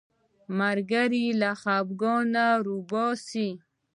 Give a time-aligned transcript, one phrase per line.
[0.59, 3.49] ملګری له خفګانه راوباسي